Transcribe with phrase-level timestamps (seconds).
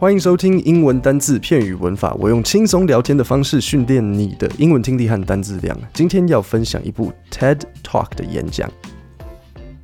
[0.00, 2.14] 欢迎收听英文单字、片语、文法。
[2.14, 5.78] 我用轻松聊天的方式训练你的英文听力和单字量。
[5.92, 8.72] 今天要分享一部 TED Talk 的演讲。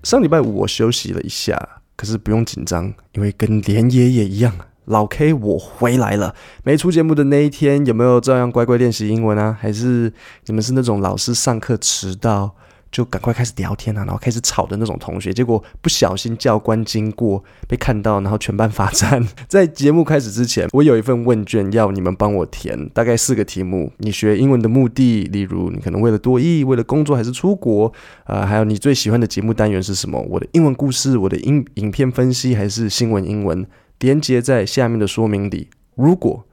[0.05, 1.55] 上礼拜五我休息了一下，
[1.97, 4.51] 可是不用紧张，因为跟连爷爷一样，
[4.87, 6.35] 老 K 我回来了。
[6.65, 9.55] 没出节目的那一天，有没有照样乖乖练习英文啊？
[9.61, 10.11] 还是
[10.47, 12.55] 你们是那种老师上课迟到？
[12.93, 19.23] 就赶快开始聊天啊，然后开始吵的那种同学，结果不小心教官经过被看到，然后全班罚站。
[19.49, 23.93] 在节目开始之前，我有一份问卷要你们帮我填，大概四个题目。
[23.99, 27.93] 你学英文的目的，例如你可能为了多益，为了工作还是出国，
[28.25, 30.19] 呃，还有你最喜欢的节目单元是什么？
[30.31, 33.67] 我的英文故事，我的英影片分析，还是新闻英文？
[33.99, 35.69] 连接在下面的说明里。
[35.97, 36.47] 如果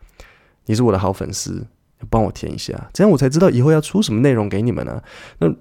[0.65, 1.67] 你是我的好粉丝，
[2.09, 5.03] 帮我填一下，这样我才知道以后要出什么内容给你们呢、啊。
[5.39, 5.55] 那。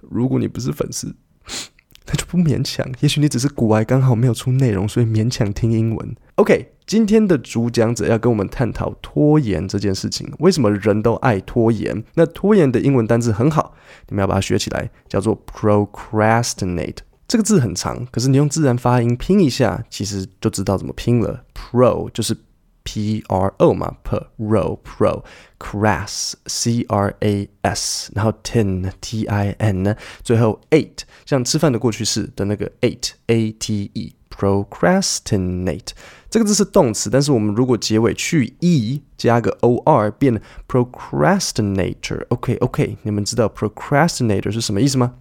[0.00, 1.14] 如果你不是粉丝，
[2.06, 2.86] 那就不勉强。
[3.00, 6.16] 也许你只是古外刚好没有出内容，所以勉强听英文。
[6.34, 10.30] OK，今天的主讲者要跟我们探讨拖延这件事情。
[10.40, 12.04] 为什么人都爱拖延？
[12.14, 13.74] 那拖延的英文单字很好，
[14.08, 16.98] 你们要把它学起来，叫做 procrastinate。
[17.28, 21.44] 这个字很长，可是你用自然发音拼一下，其实就知道怎么拼了。
[21.54, 22.36] Pro 就是。
[22.83, 25.23] P R O 嘛，pro pro
[25.59, 34.13] crass C R A S，然后 tin T I N，最后 ate 像吃饭的过去式的那个 ate A T E
[34.29, 35.89] procrastinate
[36.29, 45.15] 这个字是动词，但是我们如果结尾去 e 加个 o r 变 procrastinator。OK OK，你们知道 procrastinator 是什么意思吗？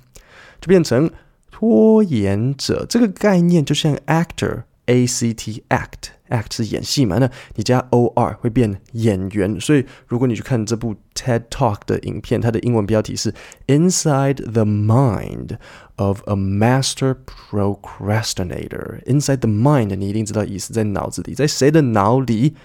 [0.61, 1.11] 就变成
[1.51, 2.87] 拖延者。
[2.89, 6.11] 这个概念就像 actor A C T act。
[6.32, 7.20] Act 是演戏嘛？
[7.20, 9.60] 那你加 or 会变演员。
[9.60, 13.34] 所以如果你去看这部 TED Talk 的影片，它的英文标题是
[13.68, 15.58] Inside the Mind
[15.98, 19.04] of a Master Procrastinator。
[19.04, 22.56] Inside the mind，你一定知道意思，在脑子里，在谁的脑里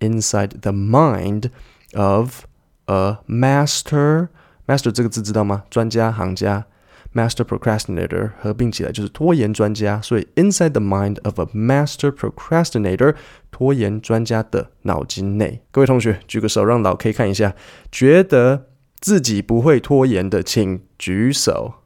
[0.00, 1.50] ？Inside the mind
[1.94, 2.44] of
[2.86, 4.28] a master。
[4.66, 5.64] master 这个字知道吗？
[5.68, 6.66] 专家、行家。
[7.16, 13.14] Master procrastinator 合并起来就是拖延专家，所以 inside the mind of a master procrastinator，
[13.50, 15.62] 拖延专家的脑筋内。
[15.70, 17.54] 各位同学举个手，让老 K 看一下，
[17.90, 18.66] 觉得
[19.00, 21.76] 自己不会拖延的，请举手。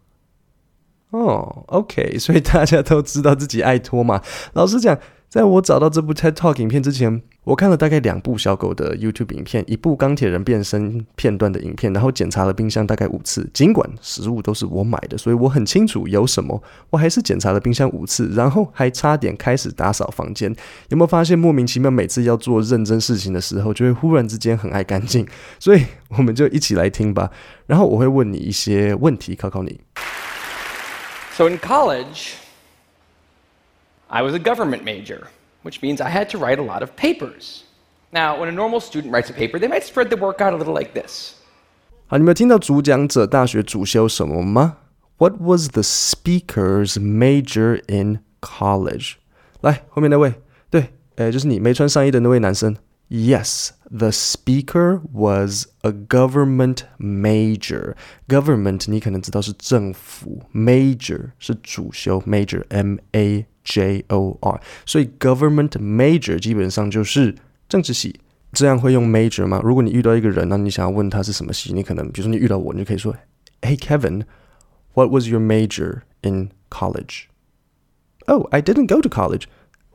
[1.10, 4.20] 哦，OK，所以大家都知道自己爱拖嘛。
[4.54, 4.98] 老实讲。
[5.30, 13.48] 在我找到这部 TED Talk 影片之前，我看了大概两部小狗的 YouTube 影片，一部钢铁人变身片段的影片，然后检查了冰箱大概五次。
[13.54, 16.60] 尽管食物都是我买的，所以我很清楚有什么，
[16.90, 20.52] 我还是检查了冰箱五次，然后还差点开始打扫房间。
[20.88, 25.24] 有没有发现莫名其妙，每次要做认真事情的时候，就会忽然之间很爱干净？
[25.60, 27.30] 所以我们就一起来听吧。
[27.68, 29.78] 然后我会问你一些问题，考考你。
[31.36, 32.32] So in college.
[34.09, 35.27] I was a government major,
[35.63, 37.63] which means I had to write a lot of papers.
[38.11, 40.57] Now, when a normal student writes a paper, they might spread the work out a
[40.57, 41.33] little like this.
[42.07, 44.77] 好，你们有听到主讲者大学主修什么吗？
[45.17, 49.13] What was the speaker's major in college？
[49.61, 50.35] 来，后面那位，
[50.69, 52.77] 对，诶，就是你没穿上衣的那位男生。
[53.09, 57.95] Yes, the speaker was a government major.
[58.27, 64.61] Government 你可能知道是政府，major 是主修，major M A J O R。
[64.85, 67.35] 所以 government major 基本上就是
[67.67, 68.19] 政治系。
[68.51, 69.59] 这样会用 major 吗？
[69.63, 73.13] 如果你遇到一个人，那你想要问他是什么系，你可能比如说你遇到我，你就可以说，
[73.59, 74.23] Hey Kevin,
[74.93, 77.25] what was your major in college?
[78.27, 79.43] Oh, I didn't go to college.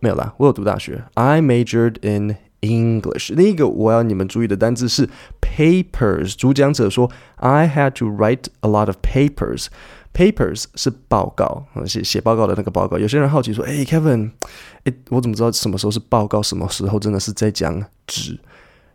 [0.00, 1.04] 没有啦，我有读大学。
[1.14, 5.09] I majored in English，另一个我要你们注意的单字是
[5.41, 6.35] papers。
[6.35, 9.67] 主讲者说，I had to write a lot of papers。
[10.13, 12.97] papers 是报告，写写报告的那个报告。
[12.97, 14.31] 有些人好奇说，哎，Kevin，
[14.85, 18.31] 哎，我怎么知道什么时候是报告，什么时候真的是在讲纸？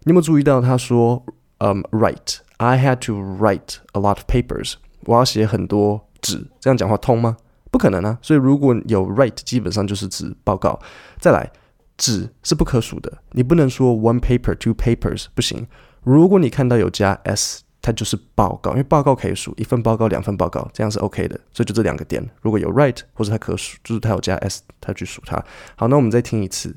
[0.04, 1.22] 你有没有注意到他说，
[1.58, 4.74] 嗯，write，I had to write a lot of papers。
[5.04, 7.36] 我要写很多纸，这样讲话通吗？
[7.70, 8.18] 不可能啊。
[8.22, 10.80] 所以如果有 write，基本上就是指报告。
[11.18, 11.50] 再来。
[11.99, 15.67] 纸是不可数的，你不能说 one paper two papers 不行。
[16.03, 21.39] 如果你看到有加 s，它就是报告，因为报告可以数一份报告、两份报告，这样是 OK 的。
[21.51, 25.43] 所以就这两个点，如果有 write 或者它可数，就是它有加 s，它去数它。
[25.75, 26.75] 好，那我们再听一次。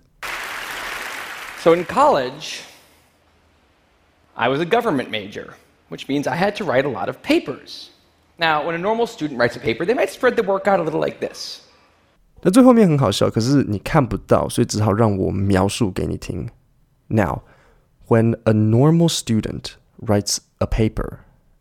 [1.61, 2.61] So in college,
[4.35, 5.55] I was a government major,
[5.89, 7.89] which means I had to write a lot of papers.
[8.37, 10.83] Now, when a normal student writes a paper, they might spread the work out a
[10.85, 11.63] little like this.
[12.43, 16.49] 那最后面很好笑，可是你看不到，所以只好让我描述给你听。
[17.09, 17.43] Now,
[18.07, 21.19] when a normal student writes a paper,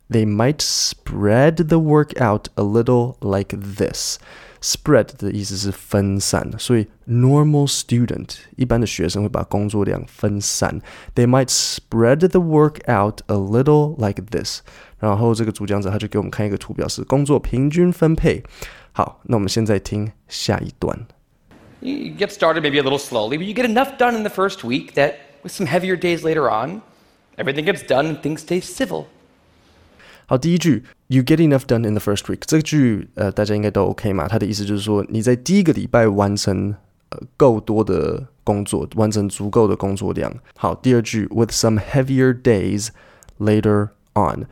[0.08, 4.18] they might spread the work out a little like this.
[4.60, 10.80] spread 的意思是分散，所以 normal student 一般的学生会把工作量分散。
[11.14, 14.60] They might spread the work out a little like this。
[14.98, 18.42] 然后这个主讲者他就给我们看一个图表，是工作平均分配。
[18.92, 21.06] 好，那我们现在听下一段。
[21.80, 24.94] You get started maybe a little slowly, but you get enough done in the first week
[24.94, 25.14] that
[25.44, 26.82] with some heavier days later on,
[27.36, 29.04] everything gets done and things stay civil.
[30.26, 32.40] 好，第一句，You get enough done in the first week。
[32.46, 34.26] 这句呃，大家应该都 OK 嘛？
[34.26, 36.74] 它的意思就是说，你在第一个礼拜完成
[37.10, 40.34] 呃够多的工作，完成足够的工作量。
[40.56, 42.88] 好，第二句，With some heavier days
[43.38, 44.46] later on。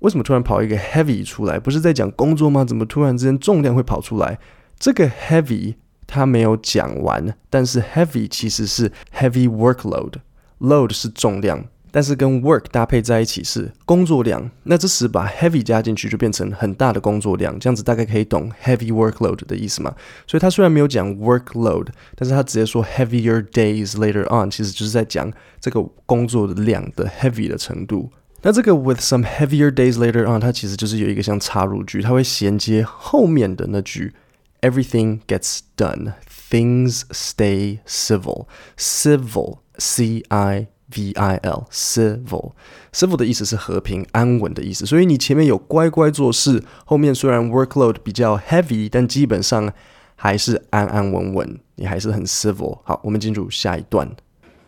[0.00, 1.58] 为什么突然跑一个 heavy 出来？
[1.58, 2.64] 不是在讲工作吗？
[2.64, 4.38] 怎么突然之间重量会跑出来？
[4.78, 5.76] 这个 heavy
[6.06, 11.64] 它没有讲完，但是 heavy 其实是 heavy workload，load 是重量。
[11.92, 19.92] 但是跟 work 搭配在一起是工作量，那这时把 heavy 加进去就变成很大的工作量，这样子大概可以懂 heavy workload 的意思吗？
[20.24, 28.08] 所以他虽然没有讲 workload，但是他直接说 heavier days later on，其实就是在讲这个工作的量的 heavy 的程度。
[28.41, 34.13] 那这个 with some heavier days later on，它其实就是有一个像插入句，它会衔接后面的那句
[34.61, 42.51] everything gets done，things stay civil，civil c i V I L civil
[42.93, 49.73] civil 的意思是和平安稳的意思，所以你前面有乖乖做事，后面虽然 workload 比较 heavy，但基本上
[50.15, 52.79] 还是安安稳稳，你还是很 civil。
[52.83, 54.07] 好，我们进入下一段。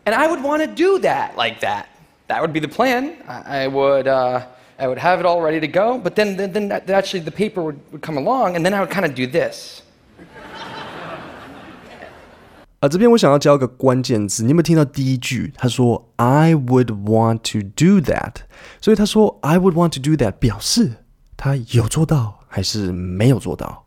[0.04, 1.84] And I would want to do that like that.
[2.32, 3.12] That would be the plan.
[3.26, 4.42] I would, uh,
[4.78, 5.98] I would have it all ready to go.
[5.98, 8.90] But then, then, then actually the paper would, would come along, and then I would
[8.90, 9.82] kind of do this.
[12.80, 15.52] 啊，这边我想要教一个关键字，你有没有听到第一句？
[15.56, 18.34] 他说 "I would want to do that"，
[18.80, 20.92] 所以他说 "I would want to do that" 表示
[21.36, 23.81] 他有做到还是没有做到？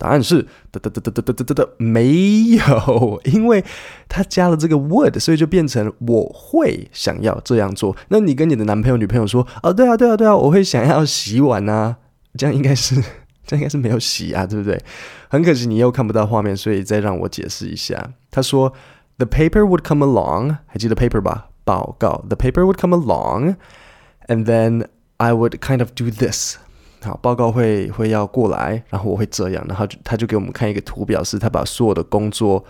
[0.00, 3.62] 答案是哒哒哒哒哒哒哒哒哒，没有， 因为
[4.08, 7.94] 他加了这个 would，所以就变成我会想要这样做。
[8.08, 11.98] 那你跟你的男朋友、女朋友说啊，对啊，对啊，对啊，我会想要洗碗啊，
[12.38, 12.96] 这样应该是。
[13.46, 14.80] 这样应该是没有洗啊，对不对？
[15.28, 18.12] 很可惜你又看不到画面，所以再让我解释一下。
[18.30, 18.72] 他说
[19.18, 21.48] ：“The paper would come along，还记得 paper 吧？
[21.64, 22.24] 报告。
[22.28, 24.86] The paper would come along，and then
[25.16, 26.58] I would kind of do this。
[27.02, 32.64] 好，报告会会要过来，然后我会这样，然后就他就给我们看一个图表，是他把所有的工作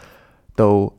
[0.55, 0.93] 都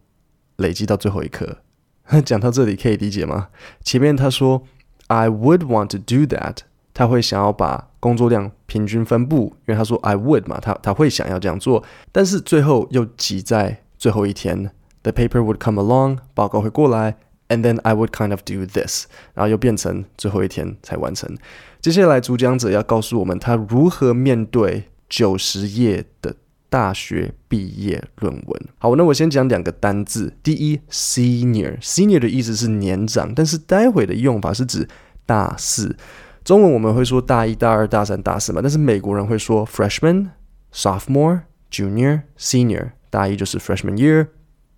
[0.57, 1.57] 累积到最后一刻。
[2.25, 3.49] 讲到这里可以理解吗？
[3.83, 4.63] 前面他说
[5.07, 6.57] I would want to do that，
[6.93, 7.87] 他会想要把。
[8.01, 14.71] 工作量平均分布，因为他说 I would 嘛，他他会想要这样做，但是最后又挤在最后一天。
[15.03, 17.17] The paper would come along，报告会过来
[17.49, 19.05] ，and then I would kind of do this，
[19.35, 21.37] 然后又变成最后一天才完成。
[21.81, 26.35] 接下来主讲者要告诉我们他如何面对九十页的
[26.69, 28.61] 大学毕业论文。
[28.77, 30.31] 好，那我先讲两个单字。
[30.43, 34.87] 第一，senior，senior 的意思是年长，但是待会的用法是指
[35.25, 35.97] 大四。
[36.43, 40.29] 中文我们会说大一、大二、大三、大四嘛，但是美国人会说 freshman、
[40.71, 41.41] sophomore、
[41.71, 42.91] junior、senior。
[43.09, 44.27] 大一就是 freshman year，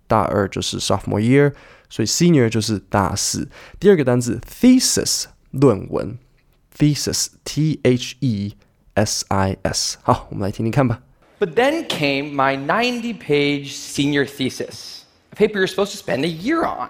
[0.06, 1.52] 大二就是 sophomore year，
[1.90, 3.46] 所以 senior 就是大四。
[3.78, 6.18] 第二个单词 thesis 论文
[6.77, 8.53] ，thesis，t h e
[8.95, 9.97] s i s。
[10.03, 11.01] 好，我们来听听看吧。
[11.39, 16.89] But then came my ninety-page senior thesis, a paper you're supposed to spend a year on.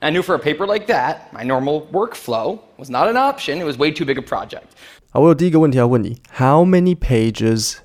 [0.00, 3.58] I knew for a paper like that, my normal workflow was not an option.
[3.58, 4.64] It was way too big a project.
[5.10, 7.78] 好，我有第一个问题要问你：How many pages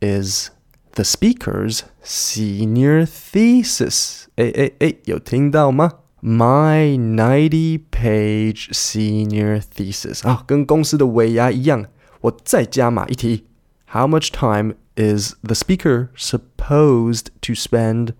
[0.00, 0.50] is
[0.94, 4.24] the speaker's senior thesis？
[4.36, 11.86] 哎哎哎，有听到吗 ？My ninety-page senior thesis 啊，跟公司的尾牙一样。
[12.20, 13.46] 我再加码一题：
[13.90, 18.14] How much time is the speaker supposed to spend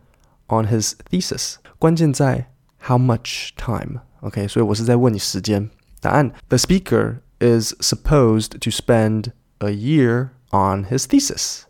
[0.48, 1.56] on his thesis？
[1.78, 2.48] 关键在。
[2.84, 4.00] How much time?
[4.22, 5.70] OK，所以我是在问你时间。
[6.00, 11.62] 答案：The speaker is supposed to spend a year on his thesis。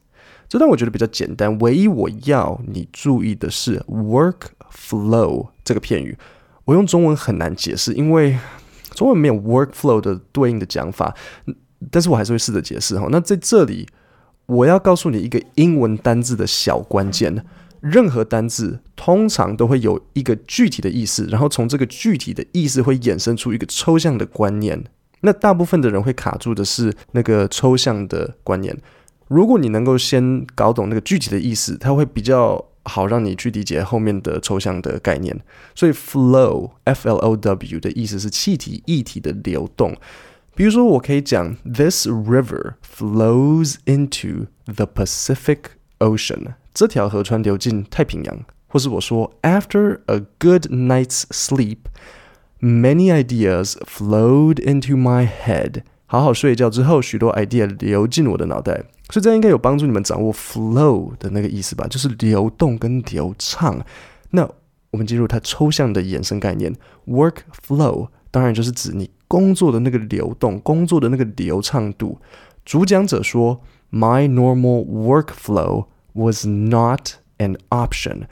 [0.49, 6.17] 这段我觉得比较简单，唯一我要你注意的是 workflow 这个片语。
[6.65, 8.37] 我用中文很难解释，因为
[8.91, 11.15] 中文没有 workflow 的对应的讲法。
[11.91, 13.07] 但是我还是会试着解释哈。
[13.11, 13.87] 那在这里，
[14.47, 17.45] 我要告诉你一个英文单字的小关键。
[17.79, 24.83] 任何单字通常都会有一个具体的意思，然后从这个具体的意思会衍生出一个抽象的观念。
[25.21, 28.75] 那大部分的人会卡住的是那个抽象的观念。
[29.27, 35.37] 如果你能够先搞懂那个具体的意思，它会比较好让你去理解后面的抽象的概念。
[35.75, 39.95] 所以 flow f l o w 的意思是气体、液体的流动。
[40.55, 45.59] 比如说，我可以讲 This river flows into the Pacific
[45.99, 48.39] ocean，这条河川流进太平洋。
[48.69, 51.77] 或是我说，After a good night's sleep,
[52.59, 55.83] many ideas flowed into my head。
[56.05, 58.85] 好好睡一觉之后，许多 idea 流进我的脑袋。
[59.09, 63.79] 所以这样应该有帮助你们掌握 flow 的那个意思吧，就是流动跟流畅。
[64.31, 64.47] 那
[64.91, 66.73] 我们进入它抽象的衍生概念
[67.05, 72.19] ，work flow，当然就是指你工作的那个流动，工作的那个流畅度。
[72.65, 73.61] 主讲者说
[73.91, 78.23] ，My normal workflow was not an option。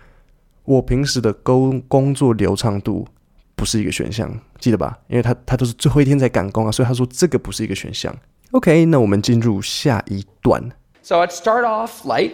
[0.64, 3.08] 我平时的工工作流畅度
[3.56, 5.00] 不是一个选项，记得吧？
[5.08, 8.14] 因为他他都是最后一天才赶工啊，所以他说这个不是一个选项。
[8.53, 10.73] OK，那我们进入下一段。
[11.03, 12.33] So I'd start off light,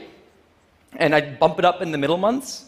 [0.99, 2.63] and I'd bump it up in the middle months,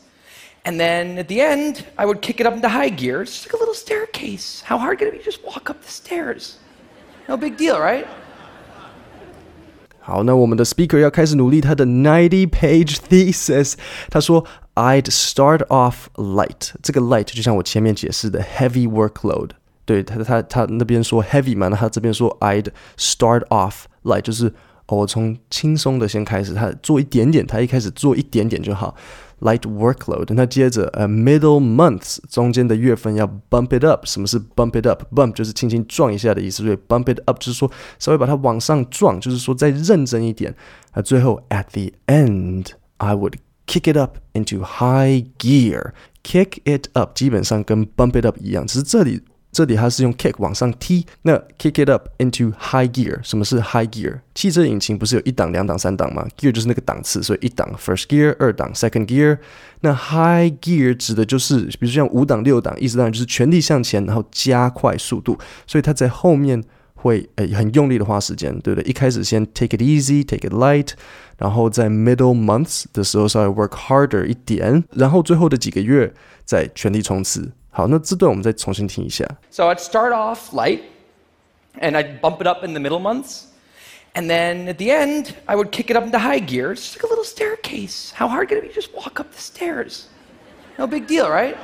[0.65, 3.55] and then at the end, I would kick it up into high gear, just like
[3.55, 4.63] a little staircase.
[4.65, 5.25] How hard could it be?
[5.25, 6.57] Just walk up the stairs.
[7.27, 8.07] No big deal, right?
[10.01, 13.75] 好，那我们的 speaker 要开始努力他的 ninety page thesis。
[14.09, 16.71] 他说，I'd start off light。
[16.83, 19.51] 这个 light 就像我前面解释的 heavy workload。
[19.86, 24.54] 对他，他他那边说 heavy 嘛，那他这边说 I'd start off light，就是，
[24.88, 28.96] 我从轻松的先开始，他做一点点，他一开始做一点点就好。
[29.42, 34.06] light workload，那接着呃、middle months 中间的月份要 bump it up。
[34.06, 40.56] 什么是 bump it up？bump 就是轻轻撞一下的意思，所以 bump it up 就是说稍微把它往上撞，就是说再认真一点。
[40.92, 42.68] 啊，最后 at the end
[43.00, 43.34] I would
[43.68, 45.92] kick it up into high gear。
[46.24, 49.22] kick it up 基本上跟 bump it up 一样，只是这里。
[49.54, 53.20] 这里它是用 kick 往上踢，那 kick it up into high gear。
[53.22, 54.20] 什么是 high gear？
[54.34, 59.38] 汽车引擎不是有一档、两档、三档吗？gear 就是那个档次，所以一档 first gear，二档 second gear。
[59.82, 65.38] 那 high gear 指的就是，比如像五档、六档，意思当然就是全力向前，然后加快速度。
[65.68, 66.64] 所以它在后面
[66.96, 68.90] 会诶很用力的花时间，对不对？
[68.90, 70.90] 一开始先 take it easy，take it light，
[71.38, 76.12] 然后在 middle months 的时候稍微 work harder 一点，然后最后的几个月
[76.44, 77.52] 再全力冲刺。
[77.73, 79.25] 好，那这段我们再重新听一下。
[79.51, 80.81] So I'd start off light,
[81.81, 83.45] and I'd bump it up in the middle months,
[84.15, 87.05] and then at the end, I would kick it up into high gear, just like
[87.05, 88.13] a little staircase.
[88.15, 88.75] How hard could it be?
[88.75, 90.05] Just walk up the stairs.
[90.77, 91.55] No big deal, right?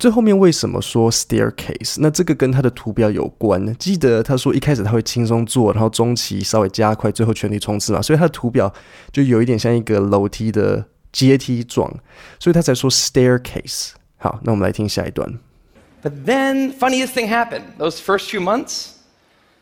[0.00, 1.98] 最后面为什么说 staircase？
[2.00, 3.72] 那这个跟它的图表有关。
[3.76, 8.02] 记得他说一开始他会轻松做，然后中期稍微加快，最后全力冲刺嘛。
[8.02, 8.74] 所以它的图表
[9.12, 11.88] 就有一点像一个楼梯的阶梯状，
[12.40, 13.90] 所以他才说 staircase。
[14.18, 15.38] 好，那我们来听下一段。
[16.02, 17.76] But then, funniest thing happened.
[17.78, 18.92] Those first few months,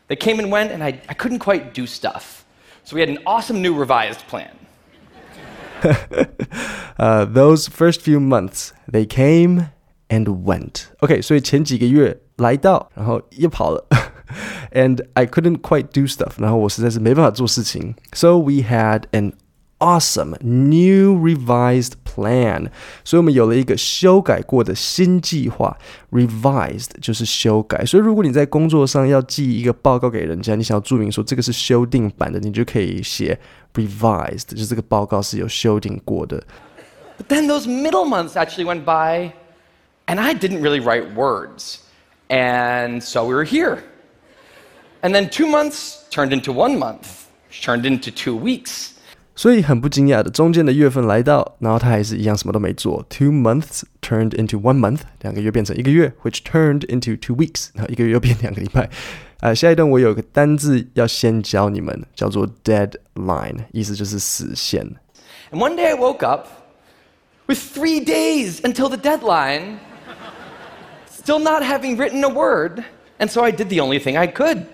[0.08, 2.44] they came and went, and I, I couldn't quite do stuff.
[2.84, 4.50] So we had an awesome new revised plan.
[6.98, 9.70] uh, those first few months, they came
[10.08, 10.86] and went.
[11.00, 13.86] OK，所以前几个月来到，然后又跑了。
[14.72, 16.32] and I couldn't quite do stuff.
[16.38, 17.94] 然后我实在是没办法做事情。
[18.12, 19.34] So we had an
[19.78, 22.68] awesome new revised plan，
[23.04, 25.76] 所以我们有了一个修改过的新计划。
[26.12, 33.38] Revised 就是修改，所以如果你在工作上要寄一个报告给人家，你想要注明说这个是修订版的，你就可以写
[33.74, 36.40] revised，就是这个报告是有修订过的。
[37.18, 39.32] But then those middle months actually went by,
[40.06, 41.78] and I didn't really write words,
[42.28, 43.78] and so we were here.
[45.02, 48.94] And then two months turned into one month, which turned into two weeks.
[49.36, 53.04] 所以很不惊讶的，中间的月份来到，然后他还是一样什么都没做。
[53.08, 58.90] Two months turned into one month，两个月变成一个月，which turned into two weeks，然后一个月又变两个礼拜。
[59.40, 64.86] 呃，下一段我有个单字要先教你们，叫做 deadline，意思就是死线。
[65.50, 66.46] And one day I woke up
[67.46, 69.78] with three days until the deadline,
[71.10, 72.84] still not having written a word,
[73.18, 74.66] and so I did the only thing I could.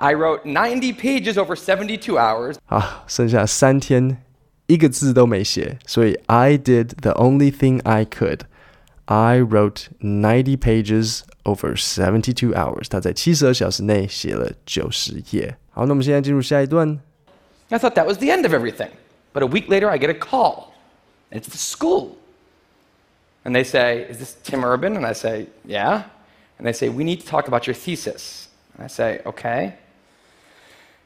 [0.00, 2.56] I wrote ninety pages over seventy-two hours.
[2.66, 4.22] 啊，剩下三天，
[4.66, 8.40] 一个字都没写，所以 I did the only thing I could.
[9.06, 12.88] I wrote ninety pages over seventy-two hours.
[12.88, 15.56] 他在七十二小时内写了九十页。
[15.70, 16.98] 好，那我们现在进入下一段。
[17.68, 18.90] I thought that was the end of everything,
[19.32, 20.72] but a week later I get a call.
[21.30, 22.16] It's the school.
[23.44, 24.96] And they say, Is this Tim Urban?
[24.96, 26.04] And I say, Yeah.
[26.58, 28.48] And they say, We need to talk about your thesis.
[28.74, 29.74] And I say, Okay.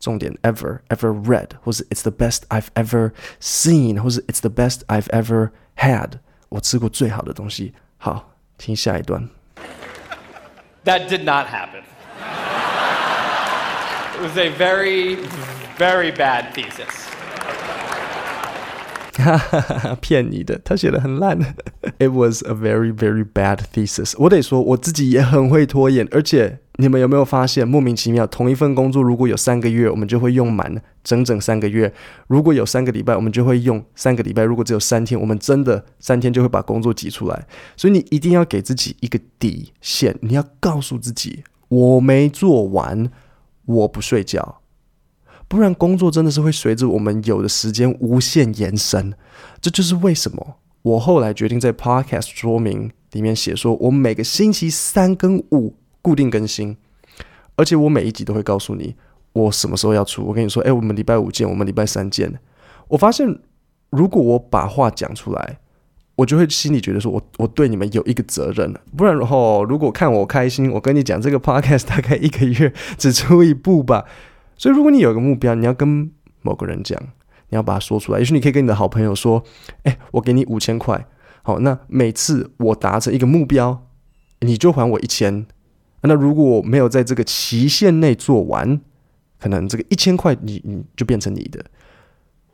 [0.00, 5.50] 重点 ever ever read，或是 It's the best I've ever seen，或是 It's the best I've ever
[5.76, 6.18] had。
[6.48, 7.74] 我吃过最好的东西。
[7.98, 9.28] 好，听下一段。
[10.84, 11.84] That did not happen.
[14.14, 15.18] It was a very,
[15.78, 17.06] very bad thesis.
[19.17, 21.37] 哈哈哈，骗你的，他写的很烂。
[21.99, 24.13] It was a very, very bad thesis。
[24.17, 31.89] 我得说，我自己也很会拖延，而且你们有没有发现，莫名其妙，同一份工作如果有三个月，我们就会用满整整三个月；
[32.27, 37.47] 如果有三个礼拜，我们就会用三个礼拜；如果只有三天，我们真的三天就会把工作挤出来。
[37.75, 43.09] 所以你一定要给自己一个底线，你要告诉自己，我没做完，
[43.65, 44.61] 我不睡觉。
[45.47, 49.13] 不然，工作真的是会随着我们有的时间无限延伸。
[49.61, 56.75] 这就是为什么我后来决定在 Podcast 说明里面写说，我每个星期三跟五固定更新，
[57.55, 58.95] 而且我每一集都会告诉你
[59.33, 60.23] 我什么时候要出。
[60.25, 62.39] 我跟你说，哎，我们礼拜五见，我们礼拜三见。
[62.89, 63.39] 我发现，
[63.89, 65.59] 如果我把话讲出来，
[66.15, 68.73] 我就会心里觉得说我我对你们有一个责任。
[68.97, 74.05] 不然的话，如果看我开心，我跟你讲这个 Podcast 大概一个月只出一部吧。
[74.57, 76.11] 所以，如果你有一个目标，你要跟
[76.41, 76.99] 某个人讲，
[77.49, 78.19] 你要把它说出来。
[78.19, 79.43] 也许你可以跟你的好朋友说
[79.83, 81.05] ：“哎，我给你五千块，
[81.43, 83.87] 好，那每次我达成一个目标，
[84.41, 85.45] 你就还我一千。
[86.01, 88.79] 那如果我没有在这个期限内做完，
[89.39, 91.63] 可能这个一千块你你就变成你的。”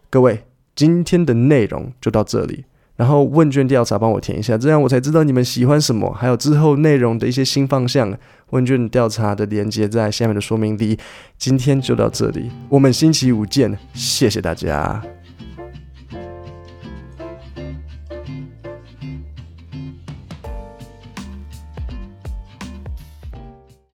[0.10, 0.44] 各位，
[0.76, 2.66] 今天的内容就到这里。
[2.96, 8.16] 然后问卷调查帮我填一下，这样我才知道你们喜欢什么，还有之后内容的一些新方向。
[8.52, 11.00] 问卷调查的链接在下面的说明里。
[11.40, 15.02] 今天就到这里，我们星期五见，谢谢大家。